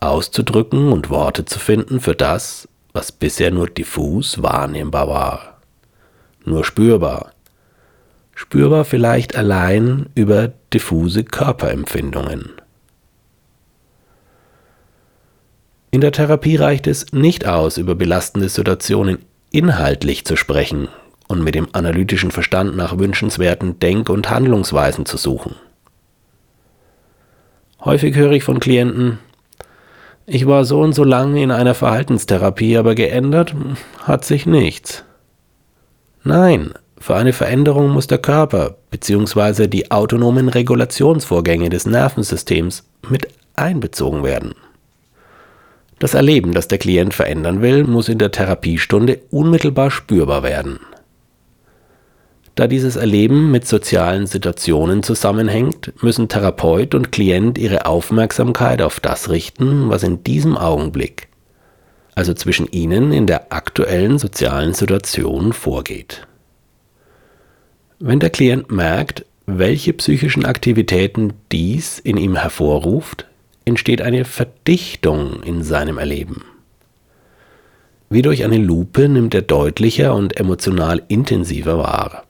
auszudrücken 0.00 0.92
und 0.92 1.10
Worte 1.10 1.44
zu 1.44 1.58
finden 1.58 2.00
für 2.00 2.14
das, 2.14 2.68
was 2.96 3.12
bisher 3.12 3.50
nur 3.50 3.68
diffus 3.68 4.42
wahrnehmbar 4.42 5.06
war, 5.06 5.60
nur 6.44 6.64
spürbar, 6.64 7.32
spürbar 8.34 8.86
vielleicht 8.86 9.36
allein 9.36 10.06
über 10.14 10.48
diffuse 10.72 11.22
Körperempfindungen. 11.22 12.52
In 15.90 16.00
der 16.00 16.12
Therapie 16.12 16.56
reicht 16.56 16.86
es 16.86 17.12
nicht 17.12 17.46
aus, 17.46 17.76
über 17.76 17.94
belastende 17.94 18.48
Situationen 18.48 19.18
inhaltlich 19.50 20.24
zu 20.24 20.36
sprechen 20.36 20.88
und 21.28 21.44
mit 21.44 21.54
dem 21.54 21.68
analytischen 21.72 22.30
Verstand 22.30 22.76
nach 22.76 22.98
wünschenswerten 22.98 23.78
Denk- 23.78 24.08
und 24.08 24.30
Handlungsweisen 24.30 25.04
zu 25.04 25.18
suchen. 25.18 25.54
Häufig 27.84 28.16
höre 28.16 28.32
ich 28.32 28.42
von 28.42 28.58
Klienten, 28.58 29.18
ich 30.26 30.46
war 30.46 30.64
so 30.64 30.80
und 30.80 30.92
so 30.92 31.04
lange 31.04 31.42
in 31.42 31.50
einer 31.50 31.74
Verhaltenstherapie, 31.74 32.76
aber 32.76 32.94
geändert 32.94 33.54
hat 34.02 34.24
sich 34.24 34.44
nichts. 34.44 35.04
Nein, 36.24 36.72
für 36.98 37.14
eine 37.14 37.32
Veränderung 37.32 37.90
muss 37.90 38.08
der 38.08 38.18
Körper 38.18 38.76
bzw. 38.90 39.68
die 39.68 39.90
autonomen 39.90 40.48
Regulationsvorgänge 40.48 41.68
des 41.68 41.86
Nervensystems 41.86 42.84
mit 43.08 43.28
einbezogen 43.54 44.24
werden. 44.24 44.54
Das 45.98 46.14
Erleben, 46.14 46.52
das 46.52 46.68
der 46.68 46.78
Klient 46.78 47.14
verändern 47.14 47.62
will, 47.62 47.84
muss 47.84 48.08
in 48.08 48.18
der 48.18 48.32
Therapiestunde 48.32 49.20
unmittelbar 49.30 49.90
spürbar 49.90 50.42
werden. 50.42 50.80
Da 52.56 52.66
dieses 52.66 52.96
Erleben 52.96 53.50
mit 53.50 53.68
sozialen 53.68 54.26
Situationen 54.26 55.02
zusammenhängt, 55.02 55.92
müssen 56.02 56.28
Therapeut 56.28 56.94
und 56.94 57.12
Klient 57.12 57.58
ihre 57.58 57.84
Aufmerksamkeit 57.84 58.80
auf 58.80 58.98
das 58.98 59.28
richten, 59.28 59.90
was 59.90 60.02
in 60.02 60.24
diesem 60.24 60.56
Augenblick, 60.56 61.28
also 62.14 62.32
zwischen 62.32 62.66
ihnen 62.72 63.12
in 63.12 63.26
der 63.26 63.52
aktuellen 63.52 64.18
sozialen 64.18 64.72
Situation 64.72 65.52
vorgeht. 65.52 66.26
Wenn 67.98 68.20
der 68.20 68.30
Klient 68.30 68.72
merkt, 68.72 69.26
welche 69.44 69.92
psychischen 69.92 70.46
Aktivitäten 70.46 71.34
dies 71.52 71.98
in 71.98 72.16
ihm 72.16 72.36
hervorruft, 72.36 73.26
entsteht 73.66 74.00
eine 74.00 74.24
Verdichtung 74.24 75.42
in 75.42 75.62
seinem 75.62 75.98
Erleben. 75.98 76.42
Wie 78.08 78.22
durch 78.22 78.44
eine 78.44 78.58
Lupe 78.58 79.10
nimmt 79.10 79.34
er 79.34 79.42
deutlicher 79.42 80.14
und 80.14 80.40
emotional 80.40 81.02
intensiver 81.08 81.76
wahr. 81.76 82.22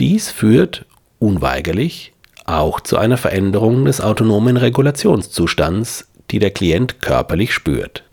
Dies 0.00 0.30
führt 0.30 0.86
unweigerlich 1.18 2.12
auch 2.44 2.80
zu 2.80 2.96
einer 2.96 3.16
Veränderung 3.16 3.84
des 3.84 4.00
autonomen 4.00 4.56
Regulationszustands, 4.56 6.08
die 6.30 6.38
der 6.38 6.50
Klient 6.50 7.00
körperlich 7.02 7.52
spürt. 7.52 8.04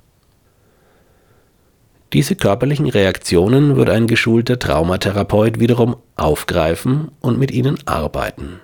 Diese 2.11 2.35
körperlichen 2.35 2.87
Reaktionen 2.87 3.75
wird 3.75 3.89
ein 3.89 4.07
geschulter 4.07 4.57
Traumatherapeut 4.57 5.59
wiederum 5.59 5.97
aufgreifen 6.15 7.11
und 7.21 7.37
mit 7.37 7.51
ihnen 7.51 7.77
arbeiten. 7.85 8.59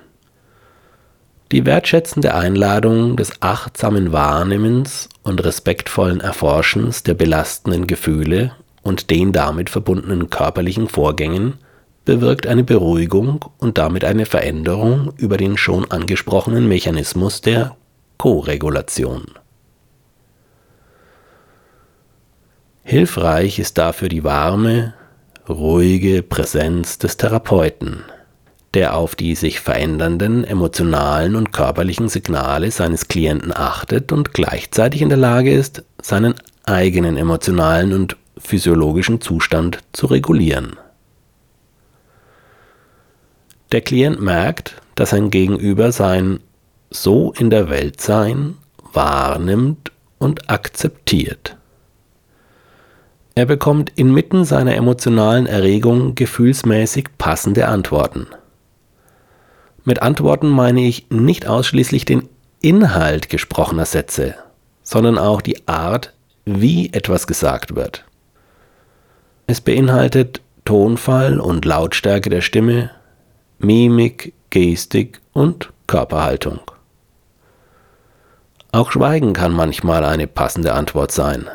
Die 1.52 1.66
wertschätzende 1.66 2.34
Einladung 2.34 3.18
des 3.18 3.42
achtsamen 3.42 4.14
Wahrnehmens 4.14 5.10
und 5.22 5.44
respektvollen 5.44 6.22
Erforschens 6.22 7.04
der 7.04 7.14
belastenden 7.14 7.88
Gefühle 7.88 8.54
und 8.84 9.10
den 9.10 9.32
damit 9.32 9.70
verbundenen 9.70 10.30
körperlichen 10.30 10.88
Vorgängen 10.88 11.60
bewirkt 12.06 12.48
eine 12.48 12.64
Beruhigung 12.64 13.46
und 13.60 13.78
damit 13.78 14.04
eine 14.04 14.26
Veränderung 14.26 15.14
über 15.18 15.38
den 15.38 15.58
schon 15.58 15.90
angesprochenen 15.90 16.68
Mechanismus 16.68 17.42
der 17.42 17.76
Koregulation. 18.18 19.26
Hilfreich 22.84 23.60
ist 23.60 23.78
dafür 23.78 24.10
die 24.10 24.24
warme, 24.24 24.94
ruhige 25.48 26.24
Präsenz 26.24 26.98
des 26.98 27.18
Therapeuten, 27.18 28.04
der 28.74 28.96
auf 28.96 29.16
die 29.16 29.36
sich 29.36 29.60
verändernden 29.60 30.44
emotionalen 30.44 31.36
und 31.36 31.54
körperlichen 31.54 32.10
Signale 32.10 32.72
seines 32.72 33.08
Klienten 33.08 33.56
achtet 33.56 34.12
und 34.12 34.34
gleichzeitig 34.34 35.02
in 35.02 35.10
der 35.10 35.18
Lage 35.18 35.54
ist, 35.54 35.84
seinen 36.02 36.36
eigenen 36.64 37.18
emotionalen 37.18 37.94
und 37.94 38.18
physiologischen 38.38 39.22
Zustand 39.22 39.80
zu 39.94 40.08
regulieren. 40.08 40.78
Der 43.72 43.82
Klient 43.82 44.22
merkt, 44.22 44.82
dass 44.96 45.12
sein 45.12 45.30
Gegenüber 45.30 45.92
sein 45.92 46.40
so 46.90 47.32
in 47.32 47.50
der 47.50 47.70
Welt 47.70 48.02
sein 48.02 48.56
wahrnimmt 48.94 49.92
und 50.18 50.50
akzeptiert. 50.50 51.56
Er 53.34 53.46
bekommt 53.46 53.94
inmitten 53.96 54.44
seiner 54.44 54.76
emotionalen 54.76 55.46
Erregung 55.46 56.16
gefühlsmäßig 56.16 57.08
passende 57.18 57.70
Antworten. 57.70 58.28
Mit 59.86 60.02
Antworten 60.02 60.50
meine 60.50 60.82
ich 60.82 61.10
nicht 61.10 61.48
ausschließlich 61.48 62.04
den 62.04 62.28
Inhalt 62.62 63.30
gesprochener 63.30 63.86
Sätze, 63.86 64.36
sondern 64.84 65.18
auch 65.18 65.42
die 65.42 65.68
Art, 65.68 66.14
wie 66.46 66.92
etwas 66.94 67.26
gesagt 67.26 67.76
wird. 67.76 68.04
Es 69.48 69.62
beinhaltet 69.62 70.42
Tonfall 70.66 71.40
und 71.40 71.66
Lautstärke 71.66 72.30
der 72.30 72.42
Stimme, 72.42 72.92
Mimik, 73.64 74.34
Gestik 74.50 75.22
und 75.34 75.72
Körperhaltung. 75.86 76.60
Auch 78.72 78.92
Schweigen 78.92 79.34
kann 79.34 79.52
manchmal 79.52 80.04
eine 80.04 80.26
passende 80.26 80.74
Antwort 80.74 81.12
sein. 81.12 81.48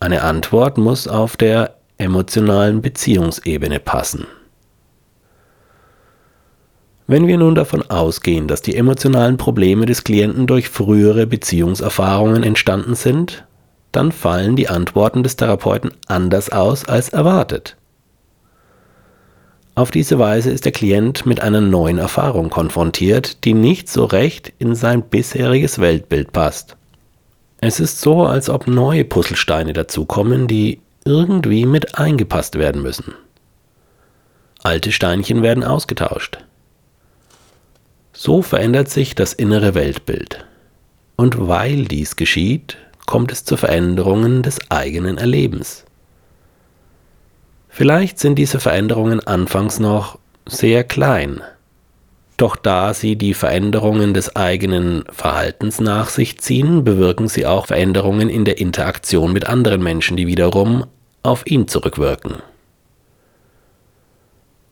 Eine 0.00 0.22
Antwort 0.22 0.76
muss 0.76 1.06
auf 1.06 1.36
der 1.36 1.76
emotionalen 1.98 2.82
Beziehungsebene 2.82 3.78
passen. 3.78 4.26
Wenn 7.06 7.28
wir 7.28 7.38
nun 7.38 7.54
davon 7.54 7.88
ausgehen, 7.88 8.48
dass 8.48 8.60
die 8.60 8.76
emotionalen 8.76 9.36
Probleme 9.36 9.86
des 9.86 10.02
Klienten 10.02 10.46
durch 10.46 10.68
frühere 10.68 11.26
Beziehungserfahrungen 11.26 12.42
entstanden 12.42 12.96
sind, 12.96 13.46
dann 13.92 14.10
fallen 14.10 14.56
die 14.56 14.68
Antworten 14.68 15.22
des 15.22 15.36
Therapeuten 15.36 15.92
anders 16.08 16.50
aus 16.50 16.86
als 16.86 17.10
erwartet. 17.10 17.76
Auf 19.76 19.90
diese 19.90 20.20
Weise 20.20 20.50
ist 20.50 20.64
der 20.64 20.72
Klient 20.72 21.26
mit 21.26 21.40
einer 21.40 21.60
neuen 21.60 21.98
Erfahrung 21.98 22.48
konfrontiert, 22.48 23.44
die 23.44 23.54
nicht 23.54 23.88
so 23.88 24.04
recht 24.04 24.52
in 24.58 24.76
sein 24.76 25.02
bisheriges 25.02 25.80
Weltbild 25.80 26.32
passt. 26.32 26.76
Es 27.60 27.80
ist 27.80 28.00
so, 28.00 28.24
als 28.24 28.48
ob 28.48 28.68
neue 28.68 29.04
Puzzlesteine 29.04 29.72
dazukommen, 29.72 30.46
die 30.46 30.80
irgendwie 31.04 31.66
mit 31.66 31.98
eingepasst 31.98 32.56
werden 32.56 32.82
müssen. 32.82 33.14
Alte 34.62 34.92
Steinchen 34.92 35.42
werden 35.42 35.64
ausgetauscht. 35.64 36.38
So 38.12 38.42
verändert 38.42 38.90
sich 38.90 39.14
das 39.14 39.32
innere 39.32 39.74
Weltbild. 39.74 40.44
Und 41.16 41.48
weil 41.48 41.84
dies 41.84 42.16
geschieht, 42.16 42.76
kommt 43.06 43.32
es 43.32 43.44
zu 43.44 43.56
Veränderungen 43.56 44.42
des 44.42 44.70
eigenen 44.70 45.18
Erlebens. 45.18 45.84
Vielleicht 47.76 48.20
sind 48.20 48.36
diese 48.36 48.60
Veränderungen 48.60 49.18
anfangs 49.18 49.80
noch 49.80 50.20
sehr 50.46 50.84
klein, 50.84 51.40
doch 52.36 52.54
da 52.54 52.94
sie 52.94 53.16
die 53.16 53.34
Veränderungen 53.34 54.14
des 54.14 54.36
eigenen 54.36 55.02
Verhaltens 55.10 55.80
nach 55.80 56.08
sich 56.08 56.38
ziehen, 56.38 56.84
bewirken 56.84 57.26
sie 57.26 57.46
auch 57.46 57.66
Veränderungen 57.66 58.28
in 58.28 58.44
der 58.44 58.58
Interaktion 58.58 59.32
mit 59.32 59.48
anderen 59.48 59.82
Menschen, 59.82 60.16
die 60.16 60.28
wiederum 60.28 60.86
auf 61.24 61.48
ihn 61.48 61.66
zurückwirken. 61.66 62.34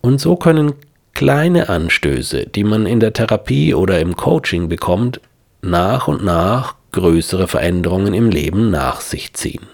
Und 0.01 0.21
so 0.21 0.37
können 0.37 0.75
kleine 1.13 1.71
Anstöße, 1.71 2.47
die 2.47 2.63
man 2.63 2.87
in 2.87 3.01
der 3.01 3.13
Therapie 3.13 3.75
oder 3.75 3.99
im 3.99 4.15
Coaching 4.15 4.69
bekommt, 4.69 5.21
nach 5.61 6.07
und 6.07 6.23
nach 6.23 6.77
größere 6.93 7.49
Veränderungen 7.49 8.15
im 8.15 8.31
Leben 8.31 8.71
nach 8.71 9.01
sich 9.01 9.35
ziehen. 9.35 9.67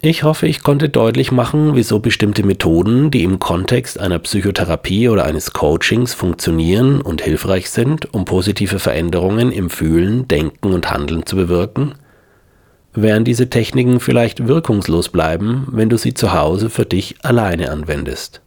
Ich 0.00 0.22
hoffe, 0.22 0.46
ich 0.46 0.62
konnte 0.62 0.88
deutlich 0.88 1.32
machen, 1.32 1.74
wieso 1.74 1.98
bestimmte 1.98 2.46
Methoden, 2.46 3.10
die 3.10 3.24
im 3.24 3.40
Kontext 3.40 3.98
einer 3.98 4.20
Psychotherapie 4.20 5.08
oder 5.08 5.24
eines 5.24 5.52
Coachings 5.52 6.14
funktionieren 6.14 7.00
und 7.00 7.20
hilfreich 7.20 7.68
sind, 7.68 8.14
um 8.14 8.24
positive 8.24 8.78
Veränderungen 8.78 9.50
im 9.50 9.70
Fühlen, 9.70 10.28
Denken 10.28 10.72
und 10.72 10.88
Handeln 10.92 11.26
zu 11.26 11.34
bewirken, 11.34 11.96
während 12.94 13.26
diese 13.26 13.50
Techniken 13.50 13.98
vielleicht 13.98 14.46
wirkungslos 14.46 15.08
bleiben, 15.08 15.66
wenn 15.72 15.88
du 15.88 15.98
sie 15.98 16.14
zu 16.14 16.32
Hause 16.32 16.70
für 16.70 16.86
dich 16.86 17.16
alleine 17.24 17.72
anwendest. 17.72 18.40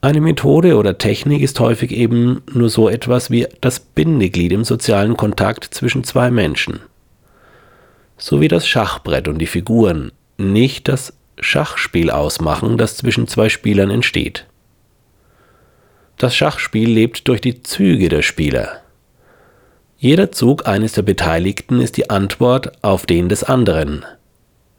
Eine 0.00 0.20
Methode 0.20 0.76
oder 0.76 0.98
Technik 0.98 1.40
ist 1.40 1.60
häufig 1.60 1.92
eben 1.92 2.42
nur 2.52 2.68
so 2.68 2.88
etwas 2.88 3.30
wie 3.30 3.46
das 3.60 3.78
Bindeglied 3.78 4.50
im 4.50 4.64
sozialen 4.64 5.16
Kontakt 5.16 5.62
zwischen 5.70 6.02
zwei 6.02 6.32
Menschen– 6.32 6.80
so 8.18 8.40
wie 8.40 8.48
das 8.48 8.66
Schachbrett 8.66 9.28
und 9.28 9.38
die 9.38 9.46
Figuren 9.46 10.12
nicht 10.38 10.88
das 10.88 11.12
Schachspiel 11.38 12.10
ausmachen, 12.10 12.78
das 12.78 12.96
zwischen 12.96 13.28
zwei 13.28 13.48
Spielern 13.48 13.90
entsteht. 13.90 14.46
Das 16.18 16.34
Schachspiel 16.34 16.88
lebt 16.88 17.28
durch 17.28 17.40
die 17.40 17.62
Züge 17.62 18.08
der 18.08 18.22
Spieler. 18.22 18.80
Jeder 19.98 20.32
Zug 20.32 20.66
eines 20.66 20.92
der 20.92 21.02
Beteiligten 21.02 21.80
ist 21.80 21.96
die 21.96 22.10
Antwort 22.10 22.82
auf 22.82 23.06
den 23.06 23.28
des 23.28 23.44
anderen, 23.44 24.04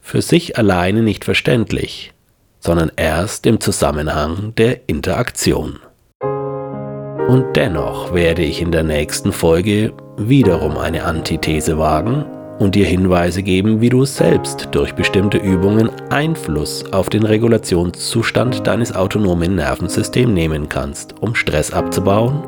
für 0.01 0.21
sich 0.21 0.57
alleine 0.57 1.03
nicht 1.03 1.25
verständlich, 1.25 2.13
sondern 2.59 2.91
erst 2.95 3.45
im 3.45 3.59
Zusammenhang 3.59 4.53
der 4.55 4.87
Interaktion. 4.87 5.79
Und 6.21 7.45
dennoch 7.55 8.13
werde 8.13 8.43
ich 8.43 8.61
in 8.61 8.71
der 8.71 8.83
nächsten 8.83 9.31
Folge 9.31 9.93
wiederum 10.17 10.77
eine 10.77 11.03
Antithese 11.03 11.77
wagen 11.77 12.25
und 12.59 12.75
dir 12.75 12.85
Hinweise 12.85 13.43
geben, 13.43 13.81
wie 13.81 13.89
du 13.89 14.05
selbst 14.05 14.69
durch 14.71 14.93
bestimmte 14.93 15.37
Übungen 15.37 15.89
Einfluss 16.09 16.91
auf 16.91 17.09
den 17.09 17.23
Regulationszustand 17.23 18.65
deines 18.65 18.95
autonomen 18.95 19.55
Nervensystems 19.55 20.33
nehmen 20.33 20.69
kannst, 20.69 21.15
um 21.21 21.35
Stress 21.35 21.71
abzubauen 21.71 22.43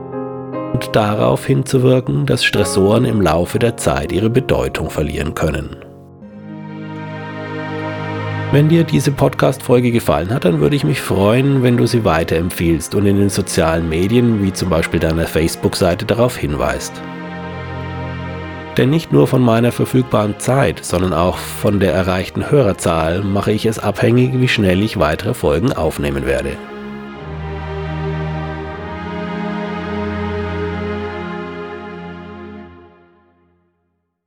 und 0.74 0.96
darauf 0.96 1.46
hinzuwirken, 1.46 2.26
dass 2.26 2.44
Stressoren 2.44 3.06
im 3.06 3.22
Laufe 3.22 3.60
der 3.60 3.78
Zeit 3.78 4.12
ihre 4.12 4.30
Bedeutung 4.30 4.90
verlieren 4.90 5.36
können. 5.36 5.76
Wenn 8.52 8.68
dir 8.68 8.84
diese 8.84 9.12
Podcast-Folge 9.12 9.92
gefallen 9.92 10.34
hat, 10.34 10.44
dann 10.44 10.60
würde 10.60 10.76
ich 10.76 10.84
mich 10.84 11.02
freuen, 11.02 11.62
wenn 11.62 11.78
du 11.78 11.86
sie 11.86 12.04
weiterempfiehlst 12.04 12.96
und 12.96 13.06
in 13.06 13.18
den 13.18 13.30
sozialen 13.30 13.88
Medien, 13.88 14.44
wie 14.44 14.52
zum 14.52 14.70
Beispiel 14.70 15.00
deiner 15.00 15.28
Facebook-Seite, 15.28 16.06
darauf 16.06 16.36
hinweist. 16.36 16.94
Denn 18.78 18.90
nicht 18.90 19.12
nur 19.12 19.28
von 19.28 19.42
meiner 19.42 19.72
verfügbaren 19.72 20.40
Zeit, 20.40 20.86
sondern 20.86 21.14
auch 21.14 21.38
von 21.38 21.80
der 21.80 21.94
erreichten 21.94 22.50
Hörerzahl 22.50 23.24
mache 23.24 23.52
ich 23.52 23.66
es 23.66 23.80
abhängig, 23.80 24.40
wie 24.40 24.48
schnell 24.48 24.82
ich 24.84 24.98
weitere 24.98 25.34
Folgen 25.34 25.74
aufnehmen 25.74 26.26
werde. 26.26 26.52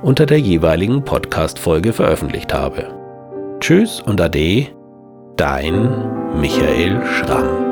unter 0.03 0.27
der 0.27 0.39
jeweiligen 0.39 1.05
Podcast-Folge 1.05 1.93
veröffentlicht 1.93 2.53
habe. 2.55 2.87
Tschüss 3.61 4.01
und 4.01 4.21
Ade, 4.21 4.69
dein 5.37 6.41
Michael 6.41 7.01
Schramm. 7.07 7.68